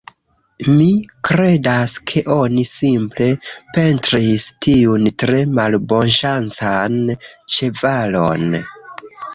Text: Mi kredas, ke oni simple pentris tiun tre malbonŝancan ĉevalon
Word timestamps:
Mi 0.69 0.85
kredas, 1.27 1.93
ke 2.11 2.23
oni 2.37 2.63
simple 2.71 3.29
pentris 3.77 4.49
tiun 4.71 5.07
tre 5.25 5.45
malbonŝancan 5.61 7.01
ĉevalon 7.57 8.63